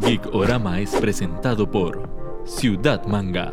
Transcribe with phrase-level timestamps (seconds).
[0.00, 2.08] Geek Orama es presentado por
[2.44, 3.52] Ciudad Manga.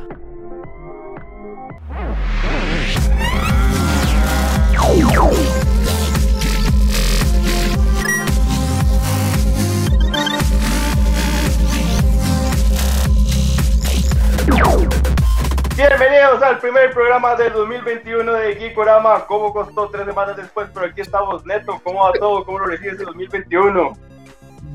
[15.75, 19.25] Bienvenidos al primer programa del 2021 de Geekorama.
[19.25, 20.69] ¿Cómo costó tres semanas después?
[20.73, 21.81] Pero aquí estamos, Neto.
[21.83, 22.45] ¿Cómo va todo?
[22.45, 24.14] ¿Cómo lo recibes el 2021?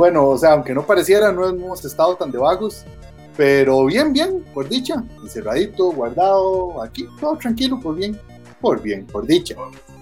[0.01, 2.87] Bueno, o sea, aunque no pareciera, no hemos estado tan de vagos.
[3.37, 4.95] Pero bien, bien, por dicha.
[5.23, 8.19] Encerradito, guardado, aquí, todo tranquilo, por bien.
[8.63, 9.57] Por bien, por dicha.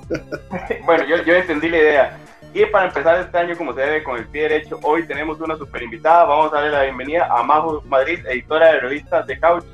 [0.86, 2.18] bueno, yo, yo entendí la idea.
[2.54, 5.56] Y para empezar este año como se debe, con el pie derecho, hoy tenemos una
[5.56, 6.26] super invitada.
[6.26, 9.64] Vamos a darle la bienvenida a Majo Madrid, editora de revistas de Couch.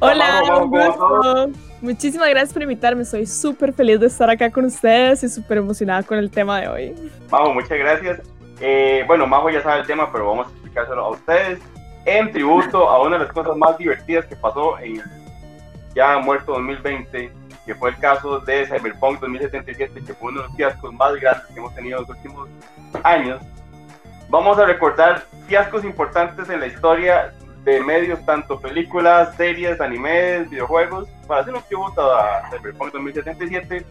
[0.00, 1.50] Hola, Majo,
[1.82, 3.04] muchísimas gracias por invitarme.
[3.04, 6.68] Soy súper feliz de estar acá con ustedes y súper emocionada con el tema de
[6.68, 6.94] hoy.
[7.30, 8.37] Majo, muchas gracias.
[8.60, 11.60] Eh, bueno, Majo ya sabe el tema, pero vamos a explicárselo a ustedes.
[12.04, 15.02] En tributo a una de las cosas más divertidas que pasó en
[15.94, 17.30] ya muerto 2020,
[17.66, 21.46] que fue el caso de Cyberpunk 2077, que fue uno de los fiascos más grandes
[21.46, 22.48] que hemos tenido en los últimos
[23.02, 23.42] años.
[24.30, 27.34] Vamos a recordar fiascos importantes en la historia
[27.64, 33.84] de medios, tanto películas, series, animes, videojuegos, para hacer un tributo a Cyberpunk 2077.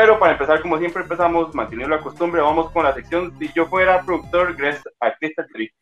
[0.00, 3.66] Pero para empezar, como siempre empezamos, manteniendo la costumbre, vamos con la sección Si yo
[3.66, 5.72] fuera productor, gracias a Crystal Tree.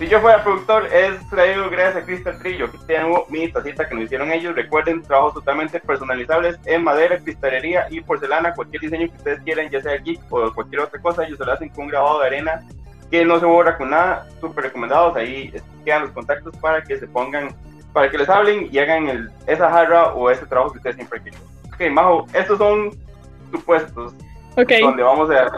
[0.00, 2.64] Si yo fuera productor, es traído gracias a Crystal Trillo.
[2.64, 4.56] Aquí tengo mi tacita que nos hicieron ellos.
[4.56, 8.52] Recuerden, trabajos totalmente personalizables en madera, cristalería y porcelana.
[8.52, 11.52] Cualquier diseño que ustedes quieran, ya sea geek o cualquier otra cosa, ellos se lo
[11.52, 12.64] hacen con un grabado de arena
[13.12, 14.26] que no se borra con nada.
[14.40, 15.14] Súper recomendados.
[15.16, 15.52] Ahí
[15.84, 17.54] quedan los contactos para que se pongan,
[17.92, 21.20] para que les hablen y hagan el, esa jarra o ese trabajo que ustedes siempre
[21.20, 21.38] quieren.
[21.74, 22.90] Ok, Majo, estos son
[23.52, 24.14] supuestos.
[24.56, 24.72] Ok.
[24.80, 25.48] Donde vamos a ver,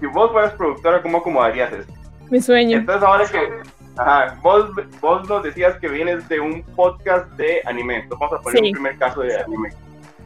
[0.00, 1.92] si vos fueras productora, ¿cómo acomodarías esto?
[2.30, 2.78] Mi sueño.
[2.78, 3.60] Entonces ahora que
[3.96, 7.98] ajá, vos, vos nos decías que vienes de un podcast de anime.
[8.00, 8.66] Entonces vamos a poner Sí.
[8.66, 9.68] un primer caso de anime.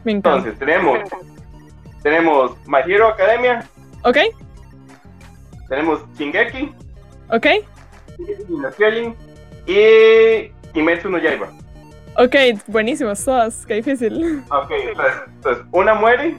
[0.03, 0.37] Me encanta.
[0.49, 0.99] Entonces tenemos,
[2.01, 3.63] tenemos My Hero Academia,
[4.03, 4.17] Ok,
[5.69, 6.71] tenemos Shingeki,
[7.29, 7.45] ok,
[8.49, 9.13] Shingeki
[9.67, 11.49] y Kimetsu no Yaiba.
[12.17, 12.35] ok,
[12.67, 14.43] buenísimas todas, qué difícil.
[14.49, 16.35] Ok, entonces, entonces, una muere,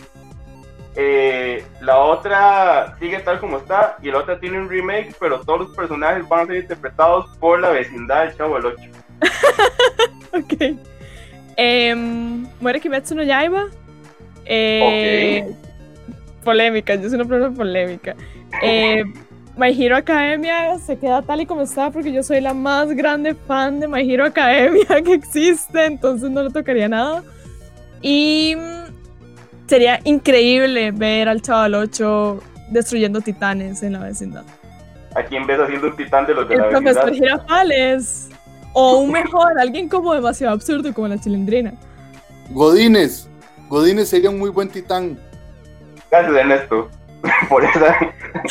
[0.96, 5.60] eh, la otra sigue tal como está y la otra tiene un remake, pero todos
[5.68, 8.82] los personajes van a ser interpretados por la vecindad del Chavo del 8.
[10.34, 10.76] Ok.
[11.56, 13.66] Em, muere Kimetsu no Yaiba.
[14.44, 15.54] Eh,
[16.44, 18.14] Polémica, yo soy una persona polémica.
[18.62, 19.04] Eh,
[19.56, 23.34] My Hero Academia se queda tal y como está porque yo soy la más grande
[23.34, 27.24] fan de My Hero Academia que existe, entonces no le tocaría nada.
[28.00, 34.44] Y mm, sería increíble ver al Chaval 8 destruyendo titanes en la vecindad.
[35.16, 37.28] ¿A quién ves haciendo un titán de los de El la profesor vecindad?
[37.38, 38.28] Girafales.
[38.74, 41.72] O un mejor, alguien como demasiado absurdo como la chilindrina.
[42.50, 43.28] Godines.
[43.68, 45.18] Godines sería un muy buen titán.
[46.10, 46.88] Gracias, Ernesto,
[47.48, 47.98] por esa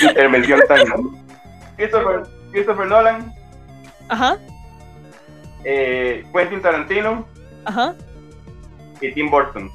[0.01, 0.79] intervención tan...
[1.75, 3.33] Christopher, Christopher Nolan,
[4.09, 4.37] Ajá,
[5.63, 7.25] eh, Quentin Tarantino.
[7.65, 7.93] Ajá,
[9.01, 9.69] y Tim Burton.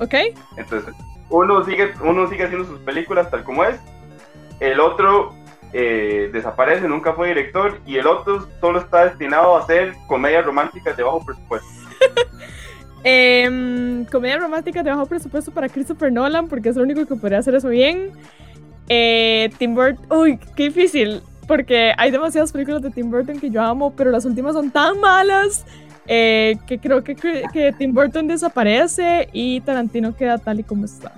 [0.00, 0.14] ok.
[0.56, 0.94] Entonces,
[1.30, 3.80] uno sigue, uno sigue haciendo sus películas tal como es,
[4.60, 5.34] el otro
[5.72, 10.96] eh, desaparece, nunca fue director, y el otro solo está destinado a hacer comedias románticas
[10.96, 11.68] de bajo presupuesto.
[13.04, 17.38] Em, comedia romántica de bajo presupuesto para Christopher Nolan, porque es el único que podría
[17.38, 18.10] hacer eso bien.
[18.88, 23.62] Eh, Tim Burton, uy, qué difícil, porque hay demasiadas películas de Tim Burton que yo
[23.62, 25.64] amo, pero las últimas son tan malas
[26.06, 31.12] eh, que creo que, que Tim Burton desaparece y Tarantino queda tal y como está.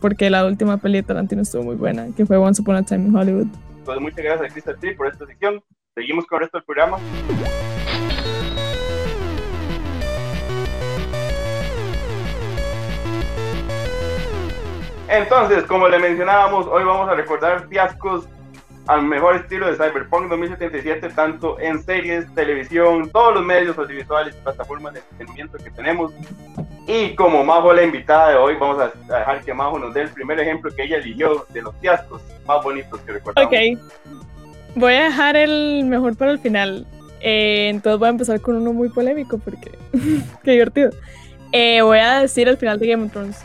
[0.00, 3.06] Porque la última peli de Tarantino estuvo muy buena, que fue Once Upon a Time
[3.06, 3.48] in Hollywood.
[3.78, 5.62] Entonces, muchas gracias a Tree por esta sección.
[5.94, 6.98] Seguimos con el resto del programa.
[15.10, 18.28] Entonces, como le mencionábamos, hoy vamos a recordar fiascos
[18.86, 24.42] al mejor estilo de Cyberpunk 2077, tanto en series, televisión, todos los medios audiovisuales y
[24.42, 26.12] plataformas de entretenimiento que tenemos.
[26.86, 30.10] Y como Majo la invitada de hoy, vamos a dejar que Majo nos dé el
[30.10, 33.52] primer ejemplo que ella eligió de los fiascos más bonitos que recordamos.
[33.52, 33.80] Ok.
[34.76, 36.86] Voy a dejar el mejor para el final.
[37.20, 39.72] Eh, entonces voy a empezar con uno muy polémico porque
[40.44, 40.90] qué divertido.
[41.50, 43.44] Eh, voy a decir el final de Game of Thrones.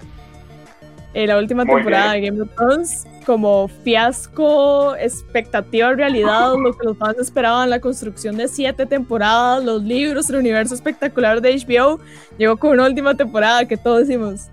[1.16, 6.86] Eh, la última Muy temporada de Game of Thrones como fiasco, expectativa, realidad, lo que
[6.86, 12.02] los fans esperaban, la construcción de siete temporadas, los libros, el universo espectacular de HBO,
[12.38, 14.50] llegó con una última temporada que todos decimos,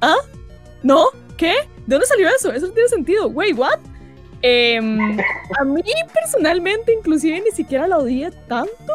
[0.00, 0.14] ¿ah?
[0.84, 1.06] ¿No?
[1.36, 1.52] ¿Qué?
[1.84, 2.52] ¿De dónde salió eso?
[2.52, 3.26] Eso no tiene sentido.
[3.26, 3.80] Wait, what?
[4.40, 5.18] Em,
[5.58, 5.82] a mí
[6.12, 8.92] personalmente, inclusive, ni siquiera la odié tanto.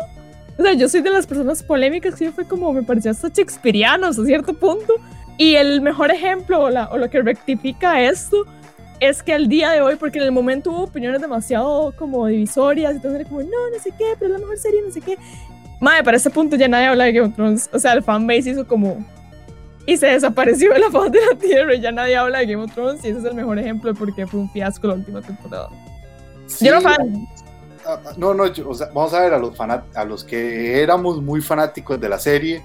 [0.57, 4.07] O sea, yo soy de las personas polémicas que fue como, me pareció hasta shakespeariano
[4.07, 4.93] a cierto punto.
[5.39, 8.45] Y el mejor ejemplo o, o lo que rectifica esto
[8.99, 12.95] es que al día de hoy, porque en el momento hubo opiniones demasiado como divisorias,
[12.95, 15.17] entonces era como, no, no sé qué, pero es la mejor serie, no sé qué.
[15.79, 17.69] Madre, para ese punto ya nadie habla de Game of Thrones.
[17.71, 18.97] O sea, el fanbase hizo como.
[19.85, 22.61] Y se desapareció de la faz de la tierra y ya nadie habla de Game
[22.61, 23.05] of Thrones.
[23.05, 25.69] Y ese es el mejor ejemplo de por qué fue un fiasco la última temporada.
[26.59, 27.27] Yo no fan.
[28.17, 31.99] No, no, o sea, vamos a ver a los, a los que éramos muy fanáticos
[31.99, 32.61] de la serie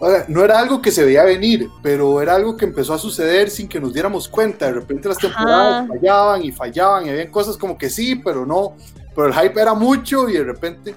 [0.00, 2.98] o sea, no era algo que se veía venir, pero era algo que empezó a
[2.98, 4.66] suceder sin que nos diéramos cuenta.
[4.66, 8.76] De repente las temporadas fallaban y fallaban y había cosas como que sí, pero no.
[9.14, 10.94] Pero el hype era mucho y de repente.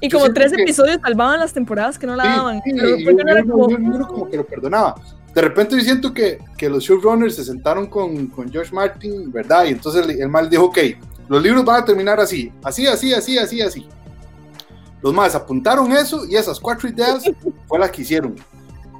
[0.00, 2.62] Y como tres episodios salvaban las temporadas que no la daban.
[2.64, 4.06] Sí, pero yo, como...
[4.06, 4.94] como que lo perdonaba.
[5.34, 9.64] De repente yo siento que, que los showrunners se sentaron con, con George Martin, ¿verdad?
[9.64, 10.78] Y entonces el, el mal dijo, ok,
[11.28, 13.88] los libros van a terminar así, así, así, así, así, así.
[15.02, 17.24] Los más apuntaron eso y esas cuatro ideas
[17.66, 18.36] fue las que hicieron.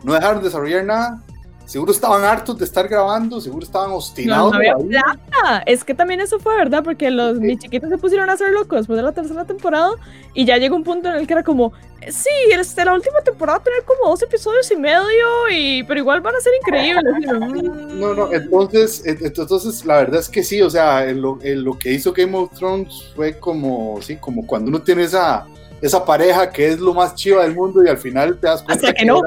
[0.02, 1.22] No dejaron de desarrollar nada.
[1.64, 4.50] Seguro estaban hartos de estar grabando, seguro estaban obstinados.
[4.50, 5.62] No, había plata.
[5.64, 8.80] Es que también eso fue verdad, porque los mis chiquitos se pusieron a hacer locos
[8.80, 9.92] después de la tercera temporada
[10.34, 11.72] y ya llegó un punto en el que era como,
[12.08, 16.00] sí, este, la última temporada va a tener como dos episodios y medio, y, pero
[16.00, 17.04] igual van a ser increíbles.
[17.94, 22.12] no, no, entonces, entonces la verdad es que sí, o sea, lo, lo que hizo
[22.12, 25.46] Game of Thrones fue como, sí, como cuando uno tiene esa
[25.82, 28.86] esa pareja que es lo más chiva del mundo y al final te das cuenta
[28.86, 29.20] Hasta que, no.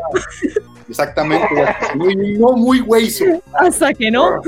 [0.90, 1.48] exactamente,
[1.96, 3.26] muy, no muy hueso.
[3.54, 4.42] Hasta que no.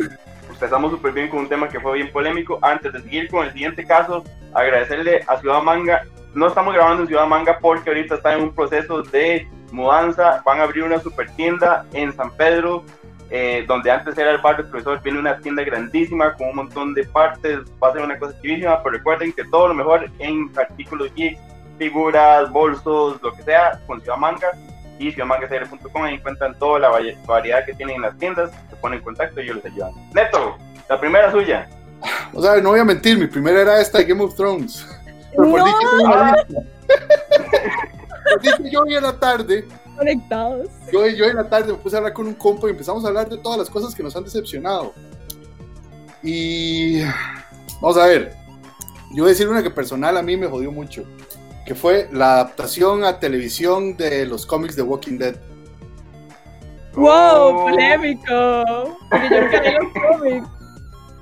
[0.50, 2.57] Empezamos súper bien con un tema que fue bien polémico.
[2.62, 4.24] Antes de seguir con el siguiente caso,
[4.54, 6.04] agradecerle a Ciudad Manga.
[6.33, 10.42] No estamos grabando en Ciudad Manga porque ahorita está en un proceso de mudanza.
[10.45, 12.86] Van a abrir una super tienda en San Pedro,
[13.30, 16.94] eh, donde antes era el bar del profesor, viene una tienda grandísima con un montón
[16.94, 20.50] de partes, va a ser una cosa chivísima, pero recuerden que todo lo mejor en
[20.57, 21.38] artículos geeks
[21.77, 24.51] figuras, bolsos, lo que sea, con Ciudad Manga
[25.00, 26.89] y ciudadmangacr.com ahí encuentran toda la
[27.25, 29.91] variedad que tienen en las tiendas, se ponen en contacto y yo les ayudan.
[30.13, 30.57] Neto,
[30.89, 31.69] la primera suya.
[32.33, 34.88] O sea, no voy a mentir, mi primera era esta de Game of Thrones.
[35.35, 35.59] Pero por
[38.71, 39.68] yo hoy en la tarde.
[39.95, 40.68] Conectados.
[40.91, 43.07] Yo, yo en la tarde me puse a hablar con un compa y empezamos a
[43.07, 44.94] hablar de todas las cosas que nos han decepcionado.
[46.23, 47.01] Y
[47.81, 48.35] vamos a ver.
[49.12, 51.03] Yo voy a decir una que personal a mí me jodió mucho
[51.67, 55.35] que fue la adaptación a televisión de los cómics de Walking Dead.
[56.95, 57.09] ¡Wow!
[57.09, 57.65] Oh.
[57.65, 58.97] ¡Polémico!
[59.09, 60.47] Porque yo nunca los cómics.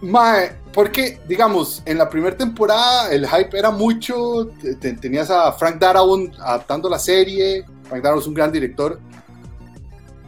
[0.02, 4.52] Mae, porque, digamos, en la primera temporada el hype era mucho.
[4.80, 7.66] Tenías a Frank Darabont adaptando la serie.
[7.90, 9.00] Frank Darabont es un gran director.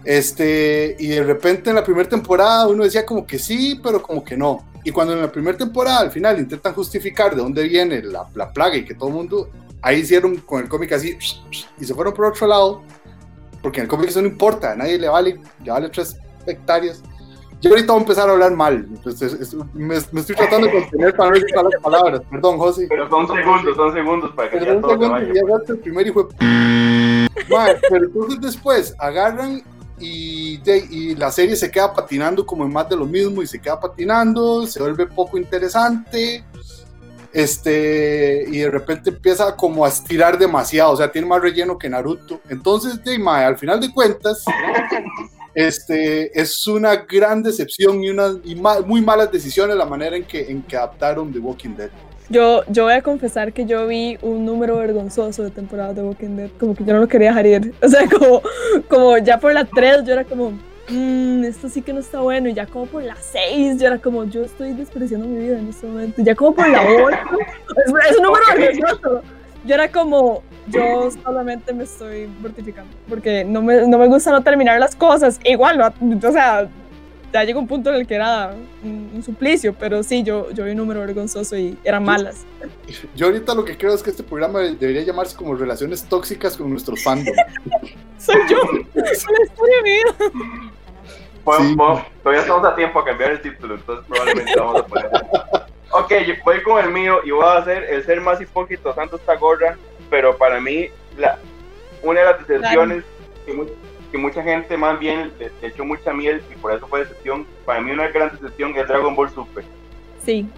[0.03, 4.23] Este, y de repente en la primera temporada uno decía como que sí, pero como
[4.23, 4.65] que no.
[4.83, 8.51] Y cuando en la primera temporada al final intentan justificar de dónde viene la, la
[8.51, 9.49] plaga y que todo el mundo
[9.81, 11.17] ahí hicieron con el cómic así
[11.79, 12.81] y se fueron por otro lado,
[13.61, 17.03] porque en el cómic eso no importa, a nadie le vale, le vale tres hectáreas.
[17.59, 18.87] Yo ahorita voy a empezar a hablar mal,
[19.73, 22.85] me, estoy tratando de contener para no decir las palabras, perdón, José.
[22.87, 27.27] Pero son segundos, son segundos para que ya todo segundo, Ya el primer hijo de...
[27.89, 29.63] pero entonces después agarran
[29.99, 33.59] y, y, la serie se queda patinando como en más de lo mismo y se
[33.59, 36.45] queda patinando, se vuelve poco interesante
[37.37, 41.87] este, y de repente empieza como a estirar demasiado, o sea, tiene más relleno que
[41.87, 42.41] Naruto.
[42.49, 44.43] Entonces, de, al final de cuentas,
[45.53, 50.49] este, es una gran decepción y, una, y muy malas decisiones la manera en que,
[50.49, 51.91] en que adaptaron The Walking Dead.
[52.29, 56.37] Yo, yo voy a confesar que yo vi un número vergonzoso de temporada de Walking
[56.37, 57.73] Dead, como que yo no lo quería dejar ir.
[57.83, 58.41] O sea, como,
[58.89, 60.53] como ya por la 3 yo era como,
[60.89, 62.49] mmm, esto sí que no está bueno.
[62.49, 65.67] Y ya como por las 6, yo era como, yo estoy despreciando mi vida en
[65.67, 66.21] este momento.
[66.21, 67.17] Ya como por la 8,
[67.85, 68.79] es, un número okay.
[69.65, 74.41] Yo era como, yo solamente me estoy mortificando, porque no me, no me gusta no
[74.41, 75.39] terminar las cosas.
[75.43, 75.87] Igual, no,
[76.27, 76.69] o sea,
[77.33, 80.71] ya llegó un punto en el que era un, suplicio, pero sí, yo, yo vi
[80.71, 82.45] un número vergonzoso y eran malas.
[83.15, 86.69] Yo ahorita lo que creo es que este programa debería llamarse como relaciones tóxicas con
[86.69, 87.25] nuestros fans.
[88.17, 88.57] Soy yo,
[89.03, 90.31] es una historia mía.
[91.47, 95.11] Bueno, todavía estamos a tiempo a cambiar el título, entonces probablemente vamos a poner.
[95.91, 96.11] Ok,
[96.43, 99.77] voy con el mío y voy a hacer el ser más hipócrita tanto esta gorra,
[100.09, 101.39] pero para mí la,
[102.03, 103.05] una de las decepciones
[103.45, 107.79] que, mucha gente más bien le, echó mucha miel y por eso fue decepción, para
[107.79, 109.63] mí una gran decepción es Dragon Ball Super.
[110.23, 110.49] Sí.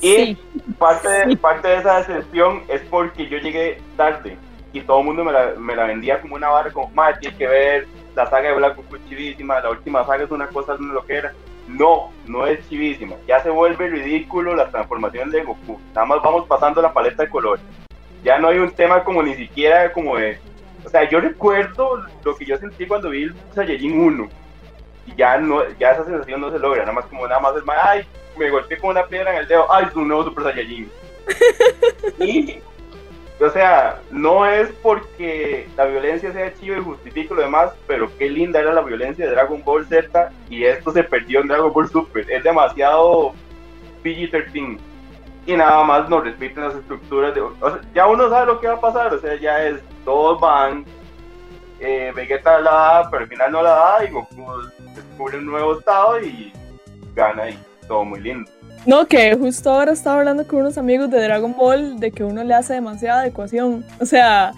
[0.00, 0.36] Y
[0.78, 4.36] Parte, de, parte de esa decepción es porque yo llegué tarde
[4.72, 7.36] y todo el mundo me la, me la vendía como una barra, como, más tienes
[7.36, 7.88] que ver
[8.18, 11.06] la saga de Black Goku es chivísima, la última saga es una cosa, no lo
[11.06, 11.32] que era.
[11.68, 13.14] No, no es chivísima.
[13.28, 15.78] Ya se vuelve ridículo la transformación de Goku.
[15.94, 17.64] Nada más vamos pasando la paleta de colores.
[18.24, 20.40] Ya no hay un tema como ni siquiera como de...
[20.84, 24.28] O sea, yo recuerdo lo que yo sentí cuando vi el Saiyajin 1.
[25.06, 26.80] Y ya, no, ya esa sensación no se logra.
[26.80, 28.04] Nada más como nada más es más, ay,
[28.36, 29.72] me golpeé con una piedra en el dedo.
[29.72, 30.90] Ay, es un nuevo Super Saiyajin.
[32.18, 32.58] y
[33.40, 38.28] o sea, no es porque la violencia sea chido y justifique lo demás, pero qué
[38.28, 41.88] linda era la violencia de Dragon Ball Z y esto se perdió en Dragon Ball
[41.88, 42.28] Super.
[42.30, 43.32] Es demasiado
[44.02, 44.78] PG-13
[45.46, 47.40] y nada más nos repiten las estructuras de...
[47.40, 50.40] O sea, ya uno sabe lo que va a pasar, o sea, ya es, todos
[50.40, 50.84] van,
[51.80, 54.44] eh, Vegeta la da, pero al final no la da y Goku
[54.94, 56.52] descubre un nuevo estado y
[57.14, 58.50] gana y todo muy lindo.
[58.86, 62.42] No, que justo ahora estaba hablando con unos amigos de Dragon Ball de que uno
[62.44, 63.84] le hace demasiada adecuación.
[64.00, 64.52] O sea,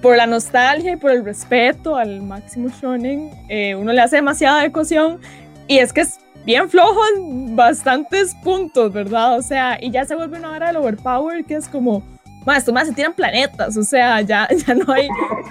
[0.00, 4.60] por la nostalgia y por el respeto al máximo shonen, eh, uno le hace demasiada
[4.60, 5.18] adecuación.
[5.66, 9.38] Y es que es bien flojo en bastantes puntos, ¿verdad?
[9.38, 12.02] O sea, y ya se vuelve una hora del overpower que es como
[12.44, 15.08] más, más se tiran planetas, o sea, ya, ya no hay.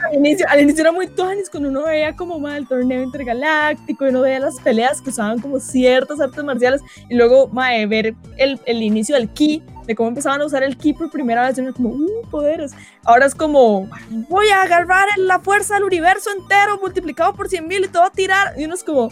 [0.09, 4.05] Al inicio, al inicio era muy tuanis cuando uno veía como más el torneo intergaláctico
[4.05, 8.15] y uno veía las peleas que usaban como ciertas artes marciales y luego mae, ver
[8.37, 11.57] el, el inicio del ki, de cómo empezaban a usar el ki por primera vez,
[11.57, 12.73] uno como, uh, poderes.
[13.03, 13.89] Ahora es como,
[14.29, 18.11] voy a agarrar la fuerza del universo entero multiplicado por 100 mil y todo a
[18.11, 18.53] tirar.
[18.57, 19.09] Y uno es como,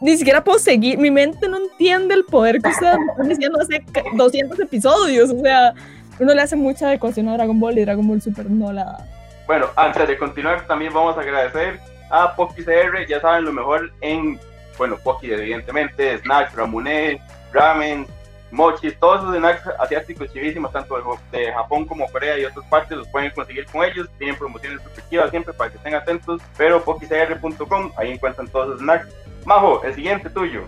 [0.00, 3.58] ni siquiera puedo seguir, mi mente no entiende el poder que ustedes me están diciendo
[3.60, 5.74] hace 200 episodios, o sea
[6.18, 9.06] uno le hace mucha adecuación a Dragon Ball y Dragon Ball Super no la da.
[9.46, 11.78] Bueno, antes de continuar, también vamos a agradecer
[12.10, 14.38] a Poki CR, ya saben lo mejor en,
[14.78, 17.20] bueno, Poki evidentemente, snacks, ramuné,
[17.52, 18.06] ramen,
[18.50, 20.96] mochis, todos esos snacks asiáticos chivísimos, tanto
[21.32, 25.30] de Japón como Corea y otras partes, los pueden conseguir con ellos, tienen promociones super
[25.30, 29.08] siempre para que estén atentos, pero pokicr.com, ahí encuentran todos los snacks.
[29.44, 30.62] Majo, el siguiente tuyo.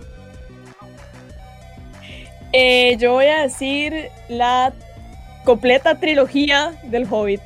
[2.53, 4.73] Eh, yo voy a decir la
[5.47, 7.41] completa trilogía del Hobbit.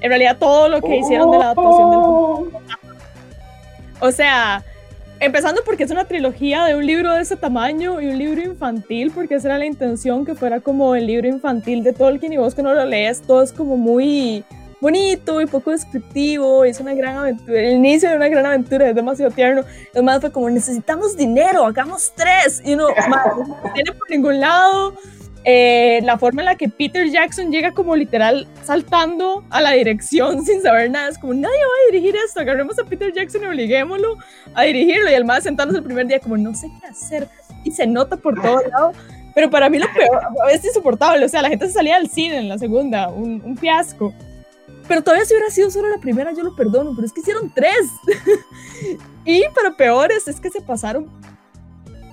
[0.00, 2.54] En realidad todo lo que hicieron de la adaptación del Hobbit.
[4.00, 4.64] O sea,
[5.20, 9.10] empezando porque es una trilogía de un libro de ese tamaño y un libro infantil,
[9.10, 12.54] porque esa era la intención que fuera como el libro infantil de Tolkien y vos
[12.54, 14.44] que no lo lees, todo es como muy
[14.80, 18.94] bonito y poco descriptivo, es una gran aventura, el inicio de una gran aventura, es
[18.94, 23.92] demasiado tierno, es más fue como necesitamos dinero, hagamos tres, y uno, más, no tiene
[23.92, 24.94] por ningún lado,
[25.48, 30.44] eh, la forma en la que Peter Jackson llega como literal saltando a la dirección
[30.44, 33.46] sin saber nada, es como nadie va a dirigir esto, agarremos a Peter Jackson y
[33.46, 34.18] obliguémoslo
[34.54, 37.28] a dirigirlo y el más sentándose el primer día como no sé qué hacer
[37.62, 38.92] y se nota por todo lado.
[39.36, 42.38] Pero para mí lo peor, es insoportable, o sea, la gente se salía del cine
[42.38, 44.12] en la segunda, un, un fiasco.
[44.88, 47.52] Pero todavía si hubiera sido solo la primera, yo lo perdono, pero es que hicieron
[47.54, 47.86] tres.
[49.24, 51.08] y para peores, es que se pasaron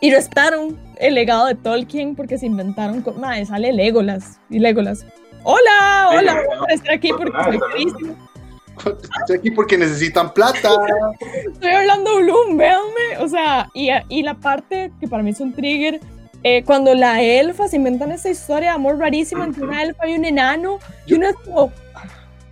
[0.03, 3.21] y restaron el legado de Tolkien porque se inventaron con.
[3.21, 4.37] Madre, sale Legolas.
[4.49, 5.05] Y Legolas.
[5.43, 6.09] ¡Hola!
[6.11, 6.43] ¡Hola!
[6.67, 8.15] Estoy aquí porque soy carísimo.
[9.21, 10.69] Estoy aquí porque necesitan plata.
[11.53, 13.17] Estoy hablando Bloom, véanme.
[13.21, 16.01] O sea, y, y la parte que para mí es un trigger.
[16.43, 20.15] Eh, cuando la elfa se inventan esa historia de amor rarísima entre una elfa y
[20.15, 21.71] un enano, y uno es como,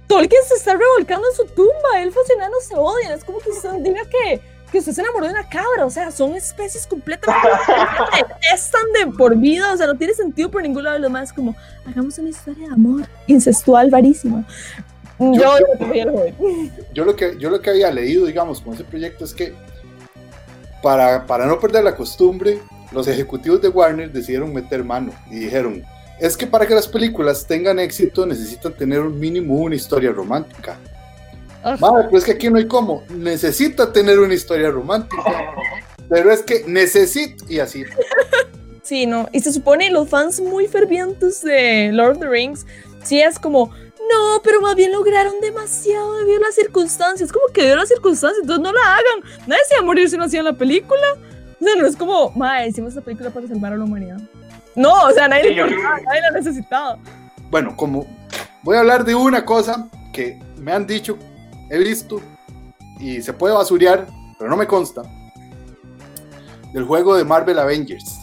[0.08, 3.52] Tolkien se está revolcando en su tumba, elfos y enanos se odian, es como que
[3.52, 4.40] se diga que
[4.72, 7.48] que usted se enamoró de una cabra, o sea, son especies completamente
[8.54, 11.34] están de por vida, o sea, no tiene sentido por ningún lado de lo más
[11.34, 14.46] como, hagamos una historia de amor incestual varísima.
[15.20, 15.56] Yo,
[16.94, 19.54] yo, lo que, yo lo que había leído, digamos, con ese proyecto es que
[20.82, 22.60] para, para no perder la costumbre,
[22.92, 25.84] los ejecutivos de Warner decidieron meter mano y dijeron,
[26.20, 30.78] es que para que las películas tengan éxito necesitan tener un mínimo una historia romántica.
[31.64, 33.04] Madre, pero es que aquí no hay cómo.
[33.10, 35.24] Necesita tener una historia romántica.
[36.10, 37.46] Pero es que necesito.
[37.48, 37.86] Y así.
[38.84, 39.30] Sí, no.
[39.32, 42.66] Y se supone los fans muy fervientes de Lord of the Rings,
[43.04, 47.32] sí es como, no, pero más bien lograron demasiado debido a las circunstancias.
[47.32, 49.48] Como que debido a las circunstancias, entonces no la hagan.
[49.48, 51.02] Nadie se va a morir si no hacían la película.
[51.60, 54.18] O sea, no es como, madre, hicimos esta película para salvar a la humanidad.
[54.76, 56.98] No, o sea, nadie, nadie la necesitaba.
[57.50, 58.06] Bueno, como
[58.64, 61.18] voy a hablar de una cosa que me han dicho
[61.72, 62.22] he visto
[63.00, 65.02] y se puede basurear, pero no me consta,
[66.74, 68.20] del juego de Marvel Avengers.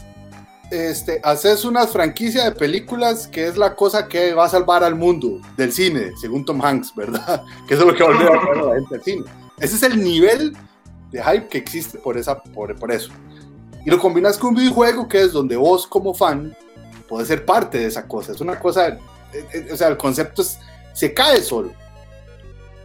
[0.70, 4.94] Este, haces una franquicia de películas que es la cosa que va a salvar al
[4.94, 7.42] mundo del cine, según Tom Hanks, ¿verdad?
[7.66, 9.24] Que eso es lo que va a volver la gente al cine.
[9.58, 10.54] Ese es el nivel
[11.10, 13.10] de hype que existe por, esa, por, por eso.
[13.86, 16.54] Y lo combinas con un videojuego que es donde vos como fan
[17.08, 18.32] puedes ser parte de esa cosa.
[18.32, 18.98] Es una cosa, eh,
[19.32, 20.44] eh, o sea, el concepto
[20.92, 21.72] se cae solo.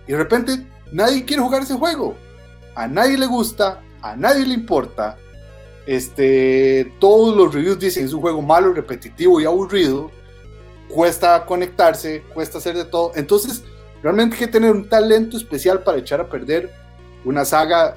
[0.07, 2.15] Y de repente nadie quiere jugar ese juego.
[2.75, 5.17] a nadie le gusta, a nadie le importa.
[5.85, 10.11] Este, todos los reviews dicen es un juego malo, repetitivo y aburrido.
[10.89, 13.11] Cuesta conectarse, cuesta hacer de todo.
[13.15, 13.63] Entonces,
[14.01, 16.71] realmente hay que tener un talento especial para echar a perder
[17.25, 17.95] una saga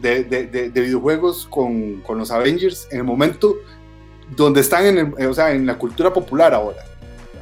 [0.00, 3.56] de, de, de, de videojuegos con, los Avengers en el momento
[4.34, 6.89] donde están en, o sea, en la cultura popular ahora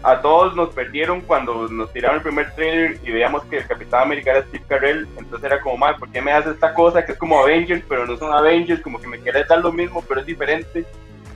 [0.03, 4.03] a todos nos perdieron cuando nos tiraron el primer trailer y veíamos que el Capitán
[4.03, 7.13] América era Steve Carell, entonces era como, mal, ¿por qué me haces esta cosa que
[7.13, 10.21] es como Avengers, pero no son Avengers, como que me quieres dar lo mismo, pero
[10.21, 10.85] es diferente?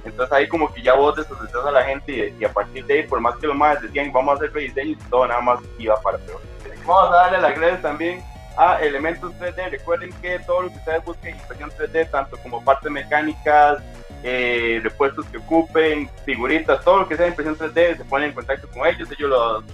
[0.05, 3.03] Entonces ahí como que ya vos desordenaste a la gente y, a partir de ahí,
[3.05, 6.01] por más que los más decían, vamos a hacer rediseños y todo, nada más iba
[6.01, 6.41] para peor.
[6.87, 8.23] Vamos a darle las gracias también
[8.57, 9.71] a elementos 3D.
[9.71, 13.79] Recuerden que todo lo que ustedes busquen en impresión 3D, tanto como partes mecánicas,
[14.23, 18.69] eh, repuestos que ocupen, figuritas, todo lo que sea impresión 3D, se ponen en contacto
[18.69, 19.65] con ellos, ellos los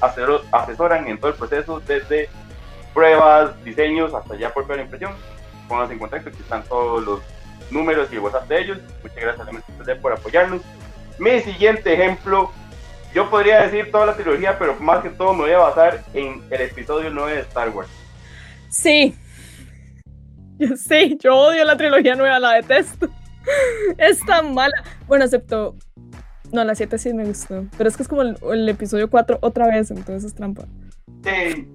[0.50, 2.28] asesoran en todo el proceso, desde
[2.94, 5.12] pruebas, diseños, hasta ya por la impresión.
[5.68, 7.20] Pónganse en contacto, aquí están todos los
[7.70, 8.78] números y WhatsApp de ellos.
[9.02, 10.62] Muchas gracias a Elementos 3D por apoyarnos.
[11.18, 12.50] Mi siguiente ejemplo,
[13.14, 16.42] yo podría decir toda la trilogía, pero más que todo me voy a basar en
[16.50, 17.90] el episodio 9 de Star Wars.
[18.70, 19.14] Sí.
[20.76, 23.08] Sí, yo odio la trilogía nueva, la detesto.
[23.98, 24.82] es tan mala.
[25.06, 25.76] Bueno, excepto.
[26.52, 27.66] No, la 7 sí me gustó.
[27.76, 30.64] Pero es que es como el, episodio 4 otra vez, entonces es trampa.
[31.22, 31.68] Sí.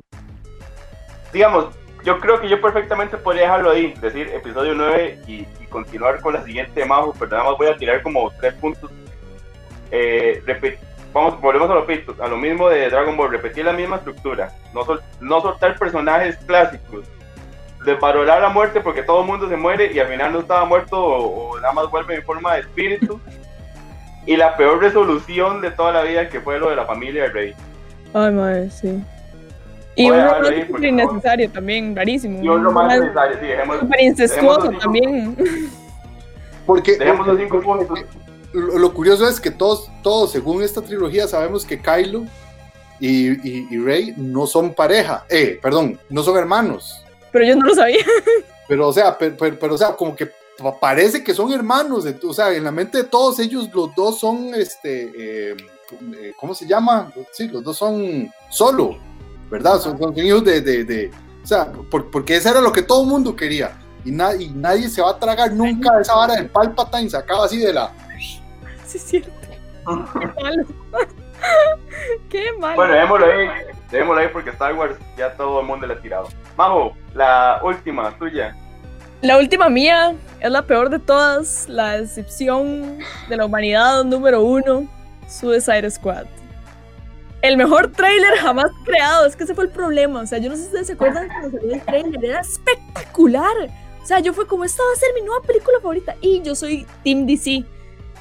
[1.32, 6.22] Digamos, yo creo que yo perfectamente podría dejarlo ahí, decir episodio 9 y, y continuar
[6.22, 8.92] con la siguiente Majo, pero nada más voy a tirar como tres puntos.
[9.92, 10.42] Eh,
[11.14, 14.84] vamos, volvemos a lo, a lo mismo de Dragon Ball, repetir la misma estructura, no,
[14.84, 17.06] sol, no soltar personajes clásicos,
[17.86, 20.98] desvalorar la muerte porque todo el mundo se muere y al final no estaba muerto
[20.98, 23.20] o, o, nada más vuelve en forma de espíritu.
[24.26, 27.34] y la peor resolución de toda la vida que fue lo de la familia del
[27.34, 27.56] rey.
[28.14, 29.02] Ay, madre, sí.
[29.96, 32.42] Y un romance innecesario también, rarísimo.
[32.42, 33.80] Y un romance innecesario, sí, dejemos.
[33.80, 35.36] Súper incestuoso también.
[36.66, 36.98] Porque.
[36.98, 38.00] Dejemos los cinco puntos.
[38.54, 42.24] Lo, lo, curioso es que todos, todos, según esta trilogía, sabemos que Kylo
[43.00, 45.26] y, y, y Rey no son pareja.
[45.30, 47.03] Eh, perdón, no son hermanos
[47.34, 48.06] pero yo no lo sabía.
[48.66, 50.32] Pero, o sea, pero, pero, pero, o sea, como que
[50.80, 54.56] parece que son hermanos, o sea, en la mente de todos ellos, los dos son,
[54.56, 55.12] este,
[55.52, 55.58] eh,
[56.40, 57.12] ¿cómo se llama?
[57.34, 58.98] Sí, los dos son solo,
[59.52, 59.82] ¿verdad?
[59.82, 61.12] Son, son hijos de, de, de,
[61.44, 63.78] o sea, por, porque eso era lo que todo el mundo quería.
[64.06, 67.58] Y, na, y nadie se va a tragar nunca esa vara del Palpatine sacaba así
[67.58, 67.92] de la...
[68.88, 69.32] Sí, es cierto.
[69.90, 70.66] Qué malo.
[72.30, 72.76] Qué malo.
[72.76, 73.48] Bueno, démoslo ahí,
[73.92, 76.28] démoslo ahí porque Star Wars ya todo el mundo le ha tirado.
[76.58, 78.56] Majo, la última, tuya.
[79.22, 84.88] La última mía es la peor de todas, la decepción de la humanidad número uno,
[85.30, 86.26] Suicide Squad.
[87.42, 90.22] El mejor tráiler jamás creado, es que ese fue el problema.
[90.22, 93.56] O sea, yo no sé si ustedes se acuerdan cuando salió el tráiler, era espectacular.
[94.02, 96.16] O sea, yo fue como, esta va a ser mi nueva película favorita.
[96.22, 97.64] Y yo soy Team DC.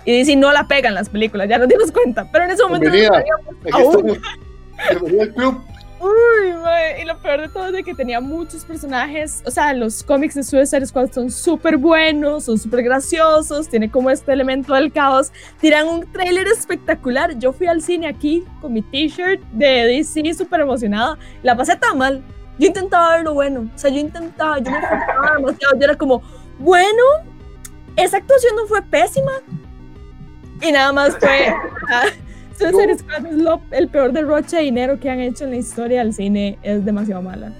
[0.04, 2.28] Y DC no la pegan las películas, ya nos dimos cuenta.
[2.30, 3.24] Pero en ese momento Bienvenida.
[3.64, 4.18] no sabíamos
[4.90, 5.71] Bienvenida al club.
[6.02, 7.00] Uy, mae.
[7.00, 10.34] y lo peor de todo es de que tenía muchos personajes, o sea, los cómics
[10.34, 15.30] de Suicide Squad son súper buenos, son súper graciosos, tiene como este elemento del caos,
[15.60, 20.62] tiran un tráiler espectacular, yo fui al cine aquí con mi t-shirt de DC súper
[20.62, 22.20] emocionada, la pasé tan mal,
[22.58, 25.94] yo intentaba ver lo bueno, o sea, yo intentaba, yo me enfocaba demasiado, yo era
[25.94, 26.20] como,
[26.58, 27.02] bueno,
[27.94, 29.32] esa actuación no fue pésima,
[30.60, 31.54] y nada más fue...
[32.70, 36.00] Suicide Squad es lo, el peor derroche de dinero que han hecho en la historia
[36.00, 36.58] del cine.
[36.62, 37.52] Es demasiado mala.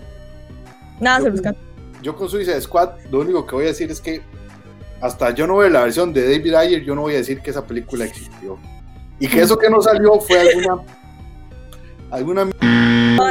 [1.00, 1.58] Nada, yo, se rescata.
[2.02, 4.22] Yo con Suicide Squad, lo único que voy a decir es que
[5.00, 7.50] hasta yo no veo la versión de David Ayer, yo no voy a decir que
[7.50, 8.58] esa película existió.
[9.18, 10.82] Y que eso que no salió fue alguna.
[12.10, 12.52] alguna de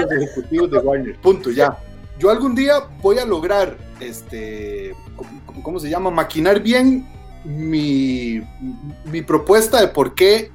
[0.01, 1.15] los ejecutivos de Warner.
[1.21, 1.77] Punto, ya.
[2.19, 4.93] Yo algún día voy a lograr, este.
[5.63, 6.12] ¿Cómo se llama?
[6.12, 7.07] Maquinar bien
[7.43, 8.41] mi,
[9.05, 10.51] mi propuesta de por qué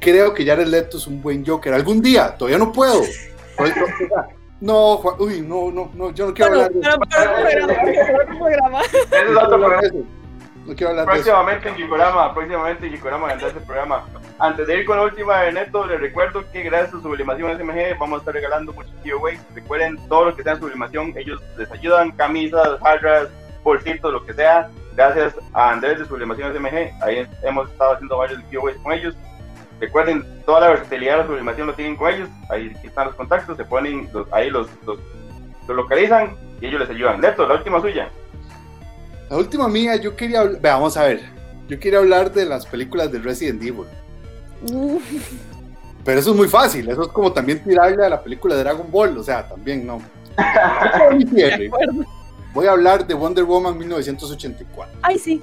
[0.00, 1.74] creo que Jared Leto es un buen Joker.
[1.74, 3.02] Algún día, todavía no puedo.
[4.60, 8.38] No, Juan, uy, no, no, no, yo no quiero Bueno, hablar de pero para otro
[8.38, 8.82] programa.
[8.82, 9.80] Ese es otro programa.
[10.66, 11.22] No quiero hablar de eso.
[11.22, 14.04] Próximamente en Gikorama, próximamente en Gikorama vendrá ese programa.
[14.38, 17.98] Antes de ir con la última de Neto, les recuerdo que gracias a Sublimación SMG
[17.98, 19.40] vamos a estar regalando muchos giveaways.
[19.54, 23.28] Recuerden, todo lo que en Sublimación, ellos les ayudan, camisas, jarras,
[23.62, 24.68] bolsitos, lo que sea.
[24.94, 29.14] Gracias a Andrés de Sublimación SMG, ahí hemos estado haciendo varios giveaways con ellos.
[29.80, 32.28] Recuerden, toda la versatilidad de la sublimación lo tienen con ellos.
[32.50, 34.98] Ahí están los contactos, se ponen, los, ahí los, los,
[35.66, 37.20] los, localizan y ellos les ayudan.
[37.20, 38.08] Neto, la última suya.
[39.30, 41.20] La última mía, yo quería hablar, vamos a ver,
[41.68, 43.84] yo quería hablar de las películas de Resident Evil.
[46.04, 48.90] Pero eso es muy fácil, eso es como también tirarle a la película de Dragon
[48.90, 50.00] Ball, o sea, también no.
[51.10, 51.70] voy
[52.54, 54.98] voy a hablar de Wonder Woman 1984.
[55.02, 55.42] Ay, sí.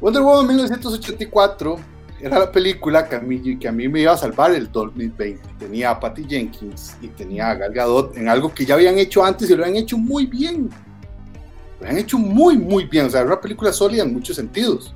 [0.00, 1.91] Wonder Woman 1984
[2.22, 5.42] era la película que a, mí, que a mí me iba a salvar el 2020.
[5.58, 9.24] Tenía a Patty Jenkins y tenía a Gal Gadot en algo que ya habían hecho
[9.24, 10.70] antes y lo habían hecho muy bien.
[11.80, 13.06] Lo habían hecho muy, muy bien.
[13.06, 14.94] O sea, era una película sólida en muchos sentidos.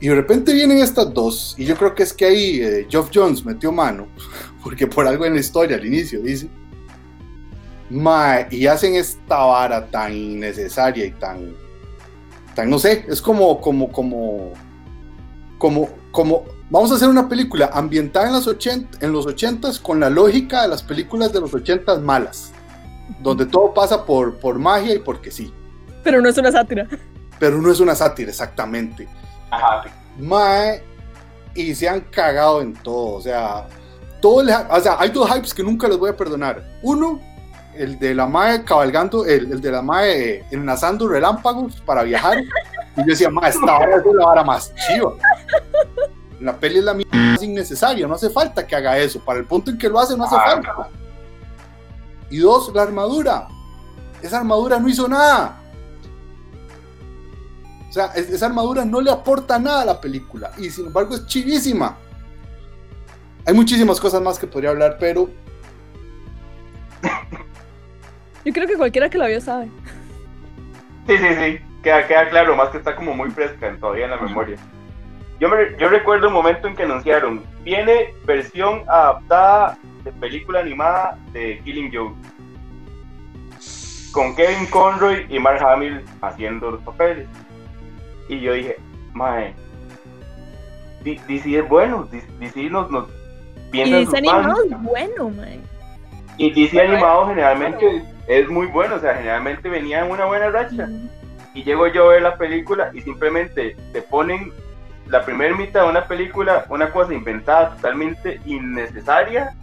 [0.00, 3.10] Y de repente vienen estas dos, y yo creo que es que ahí eh, Geoff
[3.14, 4.08] Jones metió mano,
[4.64, 6.48] porque por algo en la historia al inicio dice,
[8.50, 11.54] y hacen esta vara tan innecesaria y tan,
[12.54, 14.52] tan, no sé, es como, como, como,
[15.60, 20.00] como, como, vamos a hacer una película ambientada en los, 80, en los 80s con
[20.00, 22.50] la lógica de las películas de los 80s malas,
[23.20, 25.52] donde todo pasa por, por magia y porque sí.
[26.02, 26.88] Pero no es una sátira.
[27.38, 29.06] Pero no es una sátira, exactamente.
[29.50, 29.82] Ajá.
[30.18, 30.82] Mae,
[31.54, 33.16] y se han cagado en todo.
[33.16, 33.66] O sea,
[34.22, 36.64] todo o sea, hay dos hypes que nunca les voy a perdonar.
[36.82, 37.20] Uno,
[37.76, 42.38] el de la Mae cabalgando, el, el de la Mae enlazando relámpagos para viajar.
[42.96, 45.12] Y yo decía, Mae, esta hora es la hora más chiva.
[46.40, 49.20] La peli es la más innecesaria, no hace falta que haga eso.
[49.20, 50.88] Para el punto en que lo hace, no hace ah, falta.
[52.30, 53.46] Y dos, la armadura.
[54.22, 55.60] Esa armadura no hizo nada.
[57.88, 61.26] O sea, esa armadura no le aporta nada a la película y sin embargo es
[61.26, 61.98] chivísima.
[63.44, 65.28] Hay muchísimas cosas más que podría hablar, pero...
[68.44, 69.68] Yo creo que cualquiera que la vio sabe.
[71.06, 71.58] Sí, sí, sí.
[71.82, 74.56] Queda, queda claro, más que está como muy fresca todavía en la memoria.
[75.40, 81.18] Yo, me, yo recuerdo un momento en que anunciaron, viene versión adaptada de película animada
[81.32, 82.14] de Killing Joke.
[84.12, 87.26] Con Kevin Conroy y Mark Hamill haciendo los papeles.
[88.28, 88.76] Y yo dije,
[89.14, 89.54] mae,
[91.02, 92.06] DC es bueno,
[92.38, 93.08] DC nos, nos
[93.70, 95.60] piensa Y DC animado es bueno, mae.
[96.36, 100.86] Y DC animado generalmente es muy bueno, o sea, generalmente venía en una buena racha.
[101.54, 104.52] Y llego yo a ver la película y simplemente te ponen
[105.10, 109.54] la primera mitad de una película, una cosa inventada totalmente innecesaria,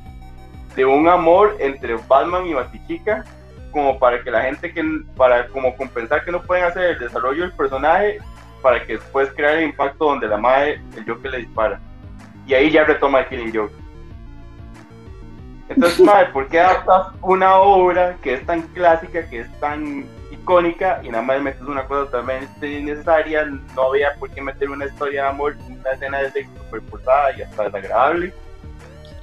[0.76, 3.24] de un amor entre Batman y Batichica,
[3.72, 4.84] como para que la gente que,
[5.16, 8.20] para como compensar que no pueden hacer el desarrollo del personaje,
[8.62, 11.80] para que después crear el impacto donde la madre, el Joker le dispara.
[12.46, 13.74] Y ahí ya retoma el Killing Joke.
[15.70, 21.02] Entonces, madre, ¿por qué adaptas una obra que es tan clásica, que es tan icónica,
[21.04, 23.46] y nada más metes una cosa totalmente innecesaria?
[23.76, 26.82] No había por qué meter una historia de amor, una escena de sexo super
[27.38, 28.34] y hasta desagradable,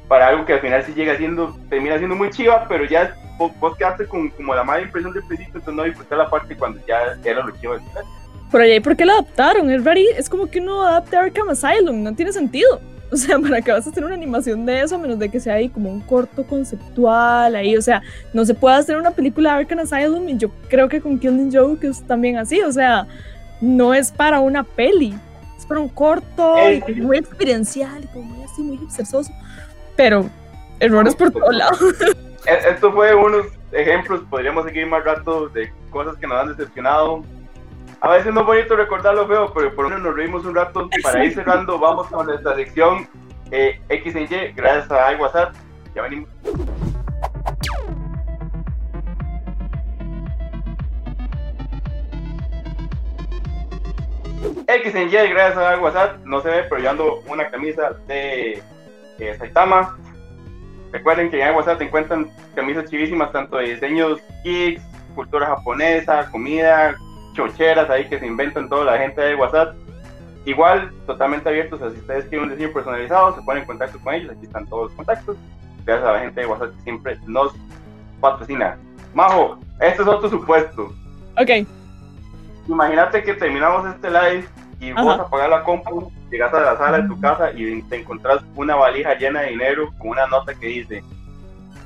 [0.09, 3.77] para algo que al final sí llega siendo, termina siendo muy chiva, pero ya vos,
[3.77, 7.17] quedaste con como la mala impresión del principio, entonces no disfrutar la parte cuando ya
[7.25, 8.05] era lo chivo del final.
[8.51, 9.71] Por ahí, ¿por qué lo adaptaron?
[9.71, 9.83] Es,
[10.17, 12.81] es como que uno adapte Arkham Asylum, no tiene sentido.
[13.15, 14.97] O sea, ¿para qué vas a hacer una animación de eso?
[14.97, 17.77] A menos de que sea ahí como un corto conceptual ahí.
[17.77, 21.01] O sea, no se puede hacer una película de Arkham Asylum y yo creo que
[21.01, 22.61] con Killing Joke es también así.
[22.63, 23.07] O sea,
[23.61, 25.15] no es para una peli.
[25.57, 26.57] Es para un corto
[26.97, 29.33] muy experiencial, como muy así, muy hipstersoso.
[29.95, 30.29] Pero
[30.81, 31.81] errores por todos lados.
[32.47, 37.23] E-, esto fue unos ejemplos, podríamos seguir más rato de cosas que nos han decepcionado
[38.05, 40.55] a veces no es bonito recordar lo feo, pero por lo menos nos reímos un
[40.55, 40.91] rato.
[41.03, 43.09] Para ir cerrando, vamos con nuestra sección
[43.51, 45.55] eh, X en Y, gracias a WhatsApp.
[45.95, 46.29] Ya venimos.
[54.67, 56.19] X en Y, gracias a WhatsApp.
[56.27, 58.63] No se ve, pero yo ando una camisa de
[59.19, 59.97] eh, Saitama.
[60.93, 64.83] Recuerden que en WhatsApp te encuentran camisas chivísimas, tanto de diseños geeks,
[65.15, 66.99] cultura japonesa, comida,
[67.35, 69.77] chocheras ahí que se inventan toda la gente de WhatsApp.
[70.47, 73.99] Igual, totalmente abiertos, o sea, si ustedes quieren un diseño personalizado, se ponen en contacto
[74.01, 75.37] con ellos, aquí están todos los contactos.
[75.85, 77.55] Gracias a la gente de WhatsApp que siempre nos
[78.21, 78.77] patrocina.
[79.15, 80.93] Majo, este es otro supuesto.
[81.39, 81.67] Ok.
[82.69, 84.45] Imagínate que terminamos este live
[84.81, 88.43] y vos apagas la compu, llegas a la sala de tu casa y te encontrás
[88.55, 91.03] una valija llena de dinero con una nota que dice: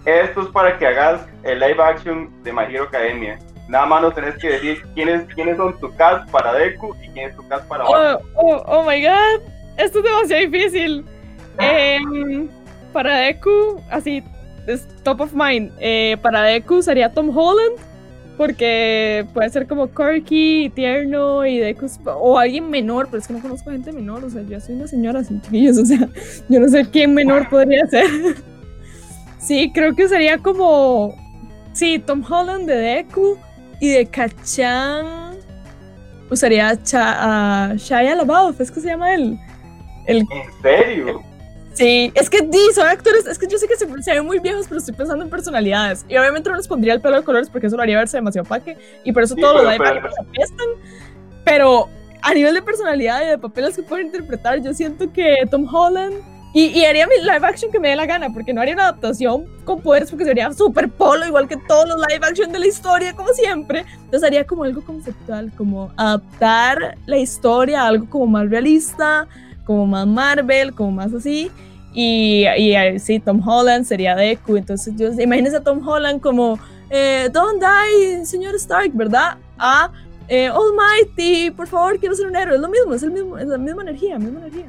[0.05, 3.39] Esto es para que hagas el live action de My Hero Academia.
[3.69, 7.29] Nada más nos tenés que decir quiénes, quiénes son tu cast para Deku y quién
[7.29, 9.43] es tu cast para oh, oh, oh, my god,
[9.77, 11.05] esto es demasiado difícil.
[11.59, 12.49] Em,
[12.95, 14.25] para Deku, así,
[14.67, 15.71] es top of mind.
[15.81, 17.77] Eh, para Deku sería Tom Holland,
[18.39, 23.43] porque puede ser como quirky, tierno y Deku, o alguien menor, pero es que no
[23.43, 26.09] conozco gente menor, o sea, yo soy una señora sin chiquillos, o sea,
[26.49, 28.07] yo no sé quién menor podría ser.
[29.39, 31.15] sí, creo que sería como,
[31.75, 33.37] sí, Tom Holland de Deku.
[33.81, 35.39] Y de Kachan
[36.31, 39.39] usaría Cha, uh, Shia LaBeouf, ¿es que se llama él?
[40.07, 40.19] El...
[40.19, 41.23] ¿En serio?
[41.79, 44.41] Sí, es que sí, son actores, es que yo sé que se, se, ven muy
[44.41, 46.05] viejos, pero estoy pensando en personalidades.
[46.09, 48.49] Y obviamente no les pondría el pelo de colores porque eso lo haría verse demasiado
[48.49, 48.77] paque.
[49.05, 50.67] Y por eso sí, todos los live actors apestan.
[51.45, 51.89] Pero
[52.23, 56.17] a nivel de personalidad y de papeles que pueden interpretar, yo siento que Tom Holland.
[56.55, 58.85] Y, y, haría mi live action que me dé la gana, porque no haría una
[58.85, 62.67] adaptación con poderes, porque sería súper polo, igual que todos los live action de la
[62.67, 63.85] historia, como siempre.
[64.05, 69.29] Entonces haría como algo conceptual, como adaptar la historia a algo como más realista,
[69.67, 71.51] como más Marvel, como más así.
[71.93, 74.57] Y, y sí, Tom Holland sería Deku.
[74.57, 76.59] Entonces, yo, imagínense a Tom Holland como,
[76.91, 79.37] eh, Don't die, señor Stark, ¿verdad?
[79.59, 79.91] A
[80.29, 82.55] eh, Almighty, por favor, quiero ser un héroe.
[82.55, 84.67] Es lo mismo, es, el mismo, es la misma energía, misma energía.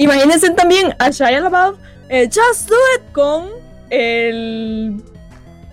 [0.00, 3.50] Imagínense también a Shia LaBeouf, eh, Just Do It, con
[3.90, 4.96] el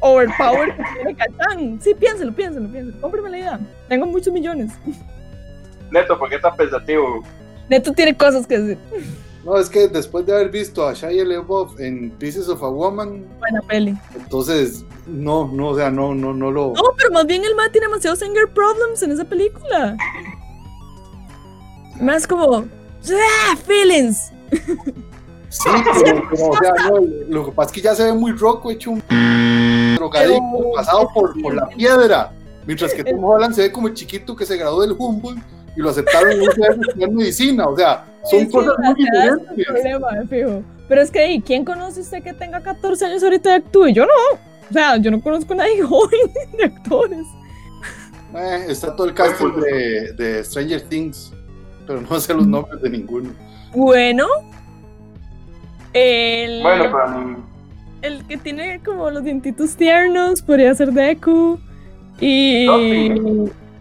[0.01, 1.81] overpower que tiene Kachan.
[1.81, 2.99] Sí, piénselo, piénselo, piénselo.
[2.99, 3.59] Cómpreme la idea.
[3.87, 4.73] Tengo muchos millones.
[5.91, 7.23] Neto, ¿por qué estás pensativo?
[7.69, 8.77] Neto tiene cosas que decir.
[9.45, 13.25] No, es que después de haber visto a Shia LaBeouf en Pieces of a Woman,
[13.39, 13.97] buena peli.
[14.13, 16.73] Entonces, no, no, o sea, no, no, no lo.
[16.73, 19.95] No, pero más bien el man tiene demasiados anger problems en esa película.
[22.01, 22.65] Más como,
[23.11, 24.31] ¡ah, feelings.
[25.49, 25.69] Sí,
[26.03, 28.69] pero, pero, o sea, no, lo que pasa es que ya se ve muy roco,
[28.69, 29.03] hecho un
[29.95, 32.33] drogadicto, pasado por, por la piedra.
[32.65, 35.41] Mientras que Tom Holland se ve como el chiquito que se graduó del Humboldt
[35.77, 37.67] y lo aceptaron en estudiar medicina.
[37.67, 39.65] O sea, son cosas muy diferentes.
[39.65, 40.63] Problema, fijo.
[40.89, 43.87] Pero es que, ¿quién conoce usted que tenga 14 años ahorita y actúe?
[43.87, 44.39] Yo no.
[44.69, 47.25] O sea, yo no conozco a nadie joven de actores.
[48.35, 51.31] Eh, está todo el casting de, de Stranger Things,
[51.87, 53.29] pero no sé los nombres de ninguno.
[53.73, 54.27] Bueno.
[55.93, 57.47] El, bueno, pero
[58.01, 61.59] el que tiene como los dientitos tiernos podría ser Deku.
[62.19, 62.67] Y.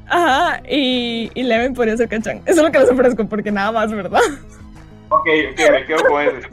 [0.09, 2.41] Ajá, y, y Leven podría ser Cachán.
[2.47, 4.21] Eso es lo que les ofrezco, porque nada más, ¿verdad?
[5.09, 6.49] Ok, ok, me quedo con eso.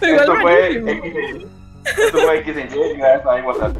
[0.00, 1.46] Pero igual esto fue
[1.84, 3.76] esto fue X en Y y gracias a WhatsApp.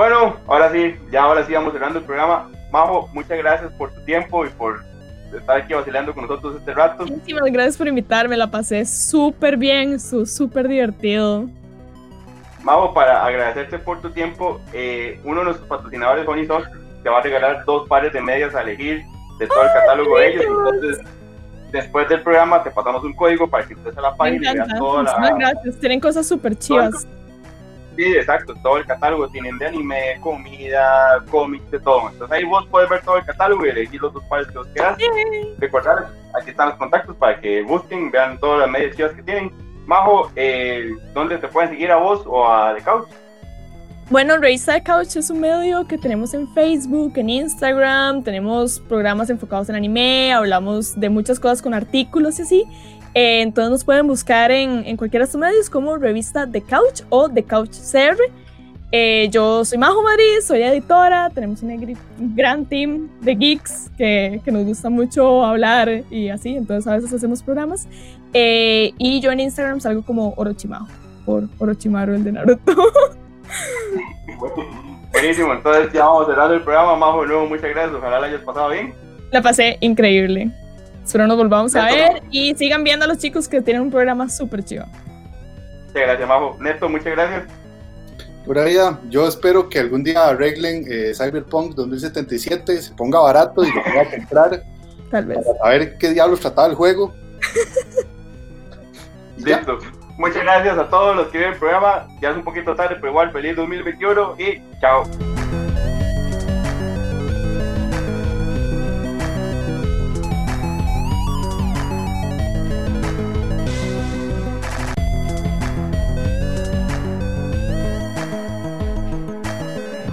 [0.00, 2.50] Bueno, ahora sí, ya ahora sí vamos cerrando el programa.
[2.72, 4.82] Majo, muchas gracias por tu tiempo y por
[5.30, 7.04] estar aquí vacilando con nosotros este rato.
[7.04, 11.50] Muchísimas gracias por invitarme, la pasé súper bien, súper divertido.
[12.62, 16.66] Majo, para agradecerte por tu tiempo, eh, uno de nuestros patrocinadores, Honey Sock,
[17.02, 19.04] te va a regalar dos pares de medias a elegir
[19.38, 20.44] de todo el catálogo de ellos.
[20.48, 20.98] Entonces,
[21.72, 24.68] después del programa te pasamos un código para que estés a la página y veas
[24.78, 25.36] toda muchísimas la...
[25.36, 25.78] gracias.
[25.78, 27.06] Tienen cosas súper chivas.
[28.00, 32.08] Sí, exacto, todo el catálogo tienen de anime, comida, cómics, de todo.
[32.08, 34.66] Entonces ahí vos puedes ver todo el catálogo y elegir los dos pares que vos
[34.68, 34.96] quieras.
[35.58, 39.52] Recordar, aquí están los contactos para que busquen, vean todas las medias chivas que tienen.
[39.84, 43.08] Majo, eh, ¿dónde te pueden seguir a vos o a The Couch?
[44.08, 49.28] Bueno, Revista de Couch es un medio que tenemos en Facebook, en Instagram, tenemos programas
[49.28, 52.64] enfocados en anime, hablamos de muchas cosas con artículos y así.
[53.14, 57.02] Eh, entonces nos pueden buscar en, en cualquiera de estos medios como Revista The Couch
[57.08, 58.20] o The Couch CR.
[58.92, 63.88] Eh, yo soy Majo Madrid, soy editora, tenemos un gr- un gran team de geeks
[63.96, 67.86] que, que nos gusta mucho hablar y así, entonces a veces hacemos programas.
[68.32, 70.86] Eh, y yo en Instagram salgo como Orochimaru,
[71.24, 72.74] por Orochimaru el de Naruto.
[75.12, 76.96] Buenísimo, entonces ya vamos cerrando el programa.
[76.96, 77.94] Majo, de nuevo, muchas gracias.
[77.94, 78.94] Ojalá la hayas pasado bien.
[79.32, 80.50] La pasé increíble.
[81.10, 84.28] Espero nos volvamos a ver y sigan viendo a los chicos que tienen un programa
[84.28, 84.86] súper chido.
[85.88, 86.56] Muchas gracias, Majo.
[86.60, 87.42] Neto, muchas gracias.
[88.46, 93.72] Pura vida, yo espero que algún día arreglen eh, Cyberpunk 2077, se ponga barato y
[93.72, 94.62] lo pueda comprar
[95.10, 95.38] Tal vez.
[95.44, 97.12] para saber qué diablos trataba el juego.
[99.38, 99.78] Listo.
[100.16, 102.06] Muchas gracias a todos los que ven el programa.
[102.22, 105.02] Ya es un poquito tarde, pero igual feliz 2021 y chao.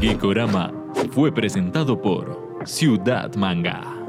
[0.07, 0.71] Geekorama
[1.11, 4.06] fue presentado por Ciudad Manga.